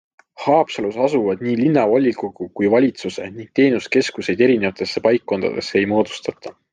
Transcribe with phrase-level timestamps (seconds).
[0.43, 6.57] Haapsalus asuvad nii linnavolikogu kui -valitsuse ning teenuskeskuseid erinevatesse paikkondadesse ei moodustata.